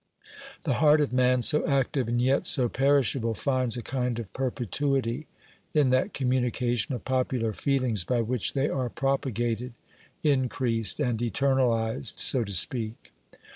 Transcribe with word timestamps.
The 0.63 0.73
heart 0.81 0.99
of 0.99 1.13
man, 1.13 1.43
so 1.43 1.63
active 1.67 2.07
and 2.07 2.19
yet 2.19 2.47
so 2.47 2.67
perishable, 2.67 3.35
finds 3.35 3.77
a 3.77 3.83
kind 3.83 4.17
of 4.17 4.33
perpetuity, 4.33 5.27
in 5.75 5.91
that 5.91 6.11
communication 6.15 6.95
of 6.95 7.05
popular 7.05 7.53
feelings 7.53 8.03
by 8.03 8.21
which 8.21 8.53
they 8.53 8.67
are 8.67 8.89
propagated, 8.89 9.73
increased 10.23 10.99
and 10.99 11.19
eternalised, 11.21 12.17
so 12.19 12.43
to 12.43 12.51
speak. 12.51 13.13